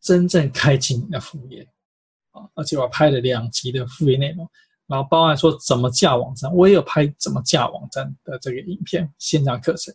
[0.00, 1.66] 真正开启你的副业
[2.32, 2.42] 啊！
[2.54, 4.48] 而且我拍了两集的副业内容。
[4.88, 9.94] 然后包含说怎么架网站，我也有拍怎么架网站的这个影片线上课程，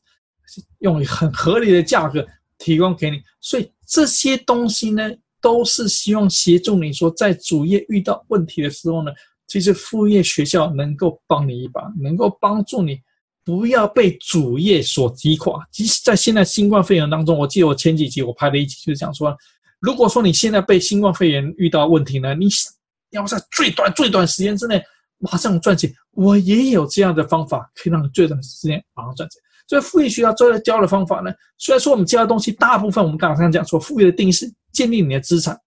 [0.79, 2.25] 用很合理的价格
[2.57, 3.21] 提供给你。
[3.39, 9.11] 所以这些东西呢，都是希望协助你说，在主业遇到问题的时候呢，
[9.47, 12.99] 其实副业学校能够帮你一把，能够帮助你
[13.45, 15.65] 不要被主业所击垮。
[15.71, 19.35] 即使在现在新冠肺炎当中，我记得我前几集我拍了一集，就是讲说，
[19.79, 22.49] 如果说你现在被新冠肺炎遇到问题呢，你
[23.11, 24.83] 要在最短最短时间之内
[25.17, 25.89] 马上赚钱。
[26.11, 29.41] 我也有这样的方法，可以让你最短时间马上赚钱。
[29.67, 35.57] 所以副业学校教教的方法呢，虽然说我们教的东西大部分我们刚刚讲说，副业的定义是建立你的资产，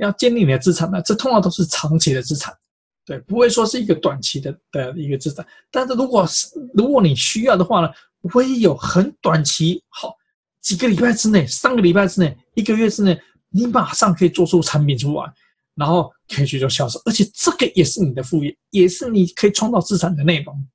[0.00, 2.56] 要建立你的资产呢，这通常都是长期的资产。
[3.04, 7.90] 对，不会说是一个短期的的一个资产，但是如果是如果你需要的话呢，
[8.34, 10.14] 我也有很短期，好
[10.60, 15.32] 几个礼拜之内，三个礼拜之内，一个月之内，你马上可以做出产品出来，
[15.74, 20.68] 然后可以去做销售，而且这个也是你的副业，也是你可以创造资产的内容。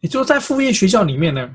[0.00, 1.54] 也就是在副业学校里面呢，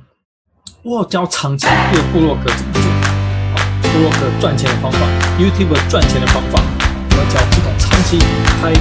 [0.89, 2.81] 我教长期的部落格怎么做。
[2.81, 4.99] 啊部落格赚钱的方法
[5.37, 6.63] ，YouTube 赚钱的方法，
[7.11, 8.17] 我教这种长期
[8.61, 8.71] 开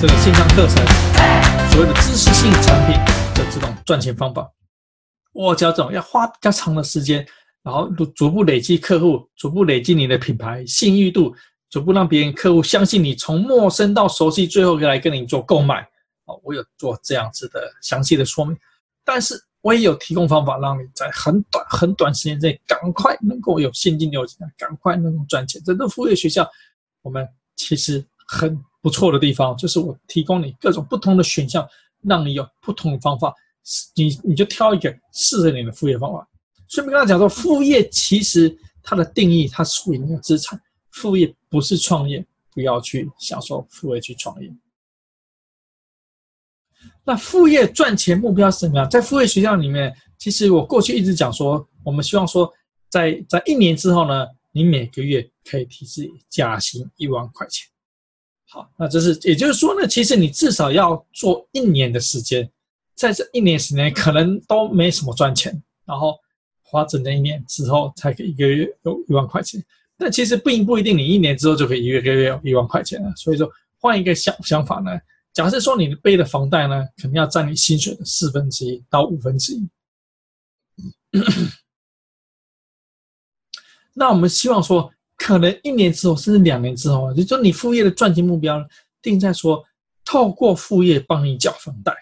[0.00, 0.76] 这个线上课程，
[1.72, 2.94] 所谓的知识性产品
[3.34, 4.48] 的这种赚钱方法。
[5.32, 7.26] 我教这种要花比较长的时间，
[7.64, 11.34] 然后逐步累积客户，逐步累积你的品牌信誉度，
[11.68, 15.82] 逐步让别人客户相信你，从陌生到熟悉，最后来跟你做购买。
[16.26, 18.56] 哦，我有做这样子的详细的说明，
[19.04, 19.34] 但是。
[19.66, 25.60] 我也有提供方法，让你在很短很短时间内赶快能够有现金流进来，赶快能够赚钱。
[25.64, 26.48] 这个副业学校，
[27.02, 27.26] 我们
[27.56, 31.68] 其实很不错的地方，就是我提供你各种不同的选项，
[32.02, 33.34] 让你有不同的方法，
[33.96, 36.24] 你你就挑一个适合你的副业方法。
[36.68, 40.60] 顺便跟他讲说，副业其实它的定义，它属于你的资产。
[40.92, 42.24] 副业不是创业，
[42.54, 44.48] 不要去享受副业去创业。
[47.06, 48.84] 那副业赚钱目标是什么？
[48.86, 52.52] 在副业学校里面，其实我过去一直讲说，我们希望说
[52.90, 57.68] 在，在一年之后呢，你每个月可以提自己加薪一万块钱。
[58.48, 62.50] 好，那这是也就是说呢，其实你至少要做一年的时间，
[62.96, 66.18] 在这一年时间可能都没什么赚钱，然后
[66.62, 69.64] 花整整一年之后才可以一个月有一万块钱。
[69.96, 73.12] 但其实并不一定，你一年之后就可以一个月有一万块钱了。
[73.14, 74.90] 所以说，换一个想想法呢。
[75.36, 79.68] 假设说你背的房贷呢，肯定要占你薪水的四分之一到五分之一。
[83.92, 88.66] 那我们希望说，可能一年之后，甚至两年之后，就说你副业的赚钱目标
[89.02, 89.62] 定在说，
[90.06, 91.92] 透过副业帮你缴房贷，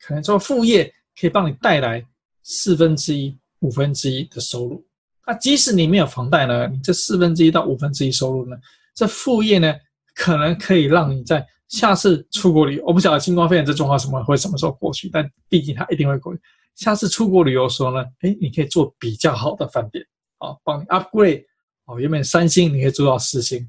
[0.00, 2.04] 可能说副业可以帮你带来
[2.42, 4.84] 四分之一、五分之一的收入。
[5.24, 8.56] 那即使你没有房贷呢，你这四分之一到五分之一收入呢，
[8.96, 9.72] 这副业呢，
[10.12, 16.40] 可能可以让你在下次出国旅游，我不晓得新冠肺炎这状况什么会什么时候过去，但毕竟它一定会过去。
[16.74, 20.06] 下次出国旅游的时候呢，哎，你可以做比较好的饭店，
[20.38, 21.44] 啊，帮你 upgrade，
[21.86, 23.68] 哦，原本三星你可以做到四星，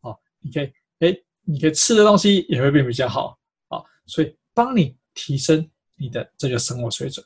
[0.00, 7.24] 啊，你可以，哎，你可以吃的东西也会变比较好，啊，所以帮你提升你的这个生活水准。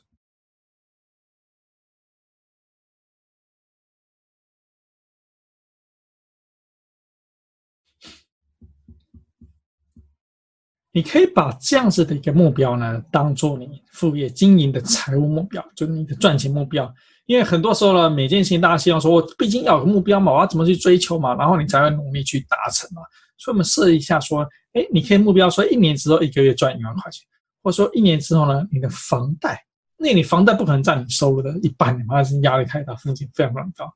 [10.95, 16.93] 你可以把这样子的一个目标呢，当做你副业经营的财务目标，就是你的赚钱目标。
[17.25, 23.01] 因为很多时候呢，每件事情大家希望说，我毕竟要有个目标嘛，我要怎么去追求嘛，然后你才会努力去达成嘛。
[23.37, 27.25] 所以我们设一下说，哎，你可以目标说，一年之后一个月赚一万块钱，
[27.63, 29.59] 或者说一年之后呢，你的房贷，
[29.97, 33.91] 那你房贷不可能占你收入的一半，你妈是压力太大，风险非常非常高。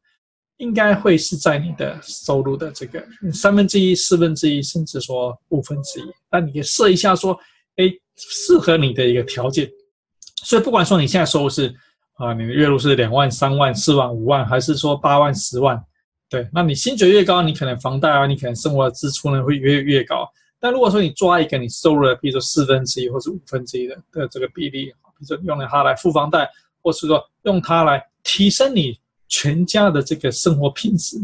[0.57, 6.03] 应该会是在你的收入的这个三分之一、四分之一，甚至说五分之一。
[6.31, 7.39] 那你可以设一下说，
[7.75, 9.69] 哎，适合你的一个条件。
[10.43, 11.73] 所以不管说你现在收入是
[12.15, 15.79] 啊，你的月入是两万、三万、四万、五万，还是说八万、十万，
[16.27, 20.27] 对，那你薪水越高，你可能房贷啊，你可能生活的支出呢会越越高。
[20.59, 26.49] 但如果说你抓一个你收入的，比如说四分之一或是五分之一的的这个比例，比如说用了它来付房贷，
[26.81, 28.99] 或是说用它来提升你。
[29.27, 31.17] 全家的这个生活品质，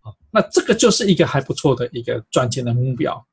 [0.00, 3.26] 啊，那这个就是一个还不错的一个赚钱的目标。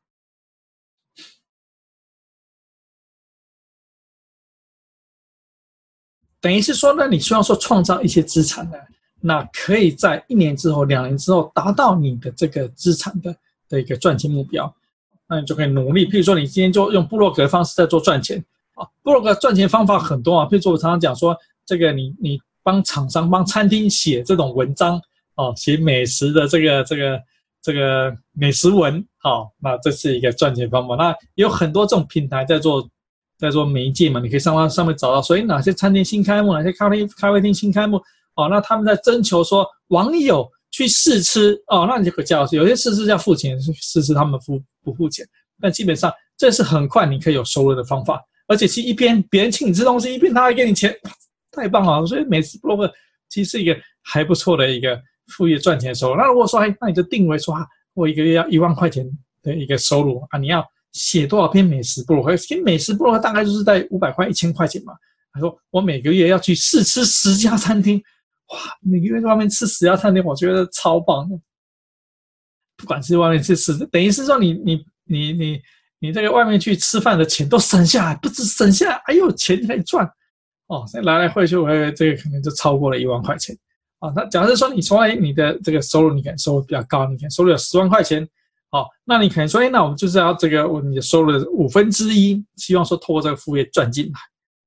[6.41, 8.77] 等于是说呢，你希望说创造一些资产呢，
[9.19, 13.35] 那可以在一年之后、两年之后达到你的这个资产的
[13.67, 14.73] 的一个赚钱目标，
[15.27, 16.05] 那你就可以努力。
[16.07, 18.43] 譬如说，你今天就用部落格的方式在做赚钱，
[18.75, 20.45] 啊，部落格赚钱方法很多啊。
[20.45, 22.41] 譬如说，我常常讲说，这个你你。
[22.63, 25.01] 帮厂商、帮餐厅写这种文章
[25.35, 27.19] 哦，写美食的这个、这个、
[27.61, 30.95] 这个美食文，好、哦，那这是一个赚钱方法。
[30.95, 32.87] 那有很多这种平台在做，
[33.37, 37.97] 在做媒介嘛，你可以上到上面找到，所以哪些餐厅新开幕，哪些咖啡咖啡厅新开幕，
[38.35, 45.25] 哦，那他们在征求说网友去试吃哦，那你就可叫有些试吃要付钱，试吃他们付不付钱？
[45.61, 50.93] 但基本上这是很快你可以有收入的方法，而且是一边别人请你吃东西，一边他还给你钱，
[51.51, 52.05] 太棒了！
[52.05, 52.93] 所以美食部落客
[53.27, 56.15] 其实是一个还不错的一个副业赚钱收入。
[56.15, 59.05] 那如果说哎，那你就定为说啊，我一个月要一万块钱
[59.41, 62.35] 的一个收入啊，你要写多少篇美食部落客？
[62.37, 64.93] 其实美食部落客大概就是在五百块、一千块钱嘛。
[65.31, 68.01] 他说我每个月要去试吃十家餐厅。
[68.47, 71.39] 哇，每个月在外面吃十家餐厅，我觉得超棒的。
[72.75, 75.61] 不管是外面去吃，等于是说你你你你
[75.99, 80.09] 你这个外面去吃饭的钱都省下来，不止省下来，还有钱可以赚。
[80.69, 83.57] 哦，再来来回去，我这个可能就超过了一万块钱。
[83.97, 88.25] 啊，那假设说你从来你的这个收入，你可能收入比较高，你可能收入有十万块钱。
[88.69, 94.19] 好，那你可能说，哎，那我们就是要这个我你的收入的五分之一，希望说透过这个副业赚进来。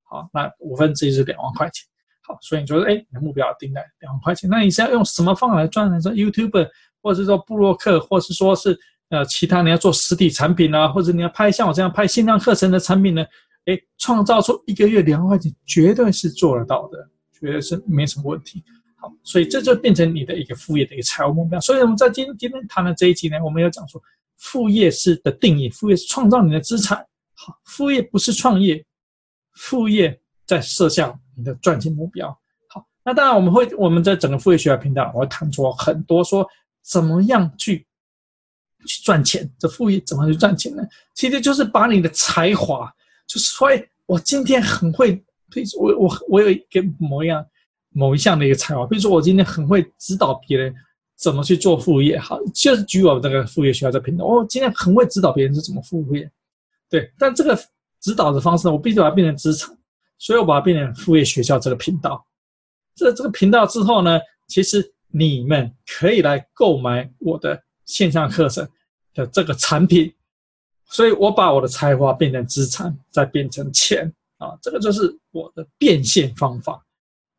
[0.02, 1.86] 好，那五分之一是两万块钱。
[2.26, 6.00] 好，所以你觉得，哎，你的目标定在两万块钱，那你是要用什么方法来赚呢？
[6.00, 6.68] 说 YouTube，
[7.00, 8.76] 或者是说部落客，或是说是
[9.12, 13.24] 呃其他你要做实体产品啊，或者你要拍像我这样拍线上课程的产品呢？
[13.66, 16.98] 哎，创造出一个月两万块钱，绝对是做得到的，
[17.30, 18.64] 绝对是没什么问题。
[18.96, 21.60] 好，所以这就变成你的一个副业的一个财务目标。
[21.60, 24.02] 所以我们在今今天谈的这一集呢，我们要讲说
[24.38, 26.98] 副业是的定义，副业是创造你的资产。
[27.34, 28.84] 好，副业不是创业，
[29.52, 31.16] 副业在设下。
[31.34, 32.28] 你的赚钱目标
[32.68, 36.46] 好，那当然我们会我们在整个副业学校频道，我会谈出很多说
[36.82, 37.86] 怎么样去
[38.86, 40.82] 去赚钱，这副业怎么去赚钱呢？
[41.14, 42.92] 其实就是把你的才华，
[43.26, 43.68] 就是说，
[44.06, 45.12] 我今天很会，
[45.50, 47.44] 比如说我我我有一个某一样
[47.90, 50.74] 某一项的一个才华，比如说我今天很会指导别人
[51.16, 56.30] 怎么去做副业，好，就是举我这个副业学校这频道，我今天很会指导别人是怎么副业，
[56.88, 57.58] 对，但这个
[58.00, 59.76] 指导的方式，我必须把它变成资产。
[60.18, 62.24] 所以我把它变成副业学校这个频道。
[62.94, 68.68] 这这个频道之后呢，其实你们可以来购买我的线上课程
[69.14, 70.12] 的这个产品。
[70.90, 76.84] 所以我把我的才华变成资产，再变成钱啊，这个就是我的变现方法。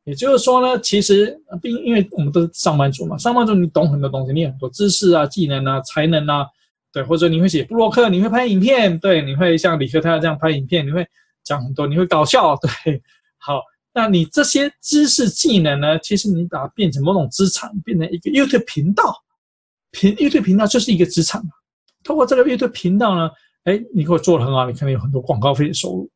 [0.05, 6.45] 也就是说呢，其实并因为我们都是上班族嘛，上班族你懂很多东西，你很多知识啊、技能啊、才能啊，
[6.91, 11.05] 对，或者你会写布洛克，你会拍影片，对，你会像理科太太这样拍影片，你会。
[11.45, 13.03] 讲很多，你会搞笑，对，
[13.37, 13.61] 好，
[13.93, 15.99] 那你这些知识技能呢？
[15.99, 19.22] 其实你把它变成某种资产，变成一个 YouTube 频道，
[19.93, 21.51] 频阅读频道就是一个资产嘛。
[22.03, 23.29] 通过这个阅读频道呢，
[23.63, 26.09] 哎，你给我做的很好，你可能有很多广告费的收入。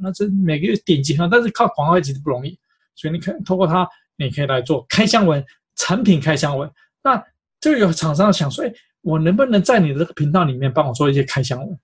[0.00, 2.58] 那这每个月点击上，但是靠广告费其实不容易，
[2.94, 5.44] 所以你可能通过它，你可以来做开箱文、
[5.76, 6.70] 产品开箱文。
[7.02, 7.22] 那
[7.60, 8.72] 就有厂商想说，哎，
[9.02, 11.78] 我能不能在你的这个频道里面帮我做一些开箱文，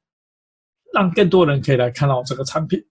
[0.95, 2.83] 让更多人可以来看到我这个产品？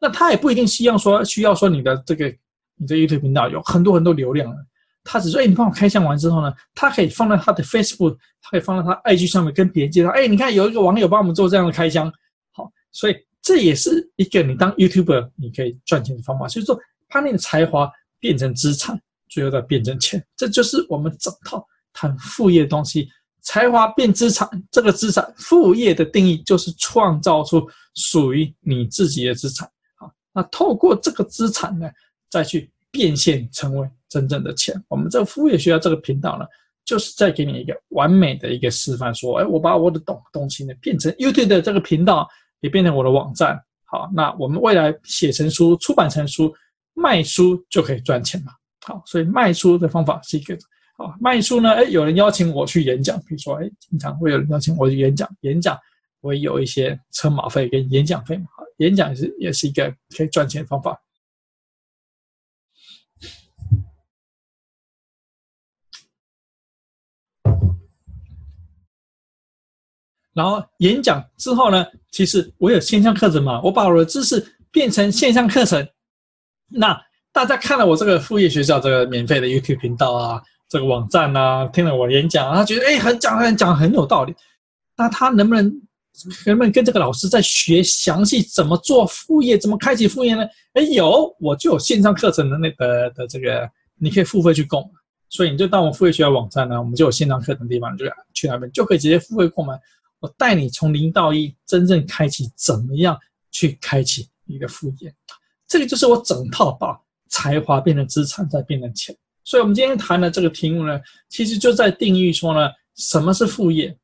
[0.00, 2.34] 那他也不一定需要说需要说你的这个
[2.76, 4.56] 你的阅读频道有很多很多流量了，
[5.04, 12.12] 他只说，哎，你帮我开箱完之后呢，他可以放在他的 Facebook，他可以放在他 IG 上面跟别人介绍，哎，你看有一个网友帮我们做这样的开箱，
[12.52, 16.78] 好，所以这也是一个你当 YouTuber 你可以赚钱的方法，所以说
[17.08, 23.08] 把你的才华变成资产，最后再变成钱，这就是我们整套谈副业的东西，
[23.40, 29.68] 才华变资产，这个资产副业的定义就是创造出属于你自己的资产。
[29.96, 31.88] 好那透过这个资产呢，
[32.28, 34.74] 再去变现成为真正的钱。
[34.88, 36.44] 我们这个副业需要这个频道呢，
[36.84, 42.28] 就是在给你一个完美的一个示范，说，哎，我把我的懂东西呢变成 YouTube 的这个频道，
[42.60, 43.60] 也变成我的网站。
[43.84, 46.54] 好，那我们未来写成书、出版成书、
[46.94, 48.52] 卖书就可以赚钱了。
[48.82, 50.56] 好，所以卖书的方法是一个，
[50.96, 55.78] 好，卖书呢，哎，有人邀请我去演讲，比如说，哎，经常会有人邀请我去演讲，演讲
[56.20, 58.46] 我有一些车马费跟演讲费嘛。
[58.78, 60.98] 演讲也是也是一个可以赚钱的方法。
[70.34, 75.86] 然后演讲之后呢，其实我有线上课程嘛，我把我的知识变成线上课程。
[76.68, 77.00] 那
[77.32, 84.34] 大家看了我这个副业学校这个免费的 YouTube 频道啊，这个网站啊，听了我演讲，他觉得哎，很讲很讲很有道理。
[84.96, 85.80] 那他能不能？
[86.44, 90.44] 能不能跟这个老师在学详细怎么做副业，怎么开启副业呢？
[90.74, 93.66] 哎，有，我就有线上课程的那个的这个，
[93.98, 94.88] 你可以付费去购买。
[95.30, 98.04] 所以你就到我付费学校网站呢，我们就有线上课程的地方，就
[98.34, 99.72] 去那边就可以直接付费购买。
[100.20, 103.18] 我带你从零到一，真正开启怎么样
[103.50, 105.12] 去开启你的副业。
[105.66, 109.16] 这个就是我整套把才华变成资产，再变成钱。
[109.44, 113.96] 所以我们今天谈的这个题目呢，其实就在定义说呢，什么是副业。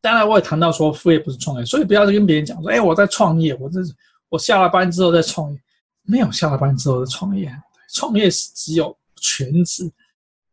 [0.00, 3.94] 当然，我也谈到说副业不是创业，所以不要跟别人讲说，哎，我在创业，我这是
[4.28, 5.60] 我下了班之后在创业，
[6.02, 7.54] 没有下了班之后的创业，
[7.92, 9.90] 创业是只有全职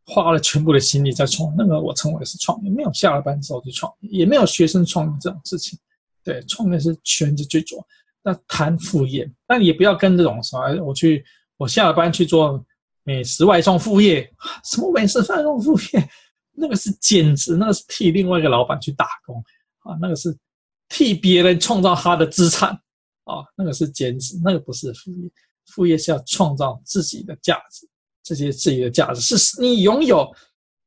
[0.07, 5.77] 花了全部的心力在创，那个我称为是创业，没有下了班之后去创业，也没有学生创业这种事情。
[6.23, 7.85] 对，创业是全职去做。
[8.23, 11.23] 那谈副业，但也不要跟这种什么，我去，
[11.57, 12.65] 我下了班去做
[13.03, 14.33] 美食外送副业，
[14.63, 16.09] 什么美食外送副业，
[16.53, 19.43] 那个是兼职，那个是替另外一个老板去打工
[19.79, 20.33] 啊，那个是
[20.87, 22.69] 替别人创造他的资产
[23.25, 25.29] 啊，那个是兼职，那个不是副业。
[25.67, 27.85] 副业是要创造自己的价值，
[28.27, 30.29] 这些自己的价值是你拥有，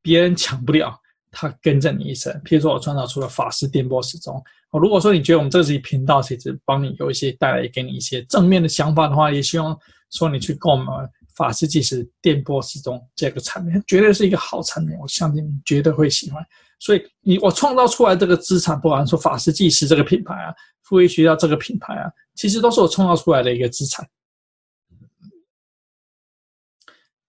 [0.03, 0.95] 别人抢不了，
[1.31, 2.31] 他跟着你一生。
[2.45, 4.43] 譬如说，我创造出了法师电波时钟。
[4.73, 9.75] 如果说你觉得我们这期频道，其实帮你有一些带来给你一些正面的想法的话，也希望
[10.11, 10.93] 说你去购买
[11.35, 16.45] 法师计时电波时钟这个产品，绝对是一个好产品，我相信你绝对会喜欢。
[16.79, 24.07] 所以你我创造出来这个资产，不管说法师计时这个品牌啊，富裕学校这个品牌啊，其实都是我创造出来的一个资产。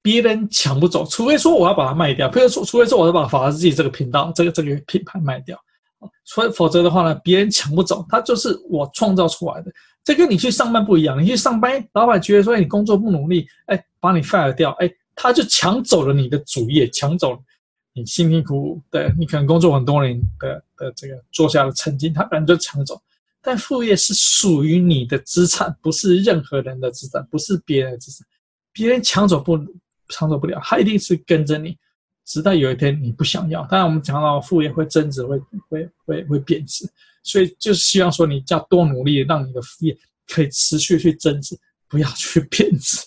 [0.03, 5.55] 别人抢不走，除非说我要把它卖掉，譬如说，除非说我要把法师自己这个频道、这个这个品牌卖掉，
[6.25, 9.71] 所以否则的话呢，别人抢不走，它就是我创造出来的。
[10.03, 17.39] 这跟你去上班不一样，你去上班，老板觉得说你工作不努力，哎，把你 fire 掉，哎，他就抢走了你的主业，抢走了
[17.93, 22.99] 你辛辛苦苦的，你可能工作很多年的的这个做下的成绩，他可能就抢走。
[23.43, 28.25] 但副业是属于你的资产，不是任何人的资产，不是别人的资产，
[28.73, 29.55] 别人抢走不。
[30.11, 31.77] 操作不了，他一定是跟着你，
[32.25, 33.65] 直到有一天你不想要。
[33.65, 35.39] 当然，我们讲到副业会增值，会
[35.69, 36.87] 会会会贬值，
[37.23, 39.97] 所以就是希望说你要多努力，让你的副业
[40.27, 41.57] 可以持续去增值，
[41.87, 42.99] 不要去 贬值。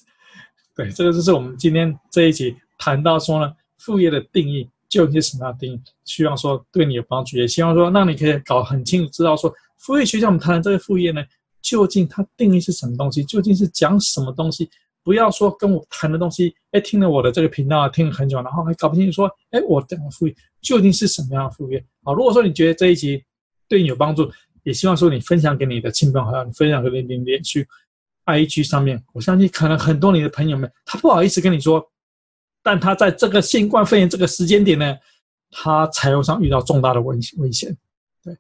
[0.75, 5.81] 对，这个就是我们今天这一集谈到说呢，副业的定义究竟是什么样的定义？
[6.05, 11.23] 希望说对你有帮助，也希望说让你可以搞很清楚，知道说副业学校我们谈的这个副业呢，
[11.63, 13.23] 究竟它定义是什么东西？
[13.25, 14.69] 究竟是讲什么东西？
[15.05, 21.85] 不要说跟我谈的东西，哎，听了我的这个频道听了很久，然后还搞不清楚说，哎，我讲的副业究竟是什么样的副业？
[22.03, 23.23] 好，如果说你觉得这一集
[23.69, 24.31] 对你有帮助，
[24.63, 27.61] 也希望说你分享给你的亲朋好友，你分享给你的脸书、
[28.25, 31.87] IG 上面，我相信可能很多你的朋友们，他不好意思跟你说，
[32.63, 34.97] 但他在这个新冠肺炎这个时间点呢，
[35.51, 37.77] 他财务上遇到重大的危危险。
[38.25, 38.35] 对，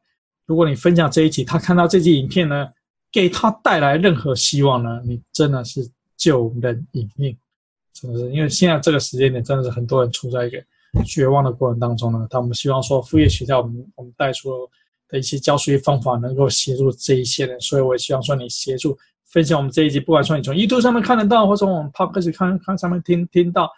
[0.46, 2.68] 如果你分享这一集，他看到这集影片呢，
[3.12, 5.90] 给他带来任何希望呢，你真的是。
[6.16, 7.36] 救人一命，
[7.92, 10.62] 真的是因为现在这个时间点，真的是很多人处在一个
[11.04, 12.26] 绝望的过程当中呢。
[12.30, 14.50] 他们希望说，副业学校我们我们带出
[15.08, 17.60] 的一些教学方法，能够协助这一些人。
[17.60, 18.96] 所以，我也希望说，你协助
[19.26, 23.70] 分享我们这一集，不管说你从 YouTube 上面看得到，或者从我们 Podcast 看看上面听听到，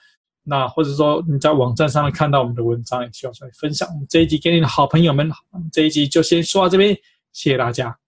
[0.42, 5.30] 那或者说你在网站上面看到我们的文章，也希望说你分享我们这一集给你的好朋友们。
[5.72, 6.94] 这一集就先说到这边，
[7.32, 8.05] 谢谢大家。